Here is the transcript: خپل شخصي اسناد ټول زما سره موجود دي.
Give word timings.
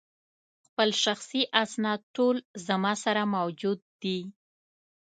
خپل 0.65 0.89
شخصي 1.03 1.41
اسناد 1.63 1.99
ټول 2.15 2.35
زما 2.67 2.93
سره 3.03 3.21
موجود 3.35 3.79
دي. 4.01 4.19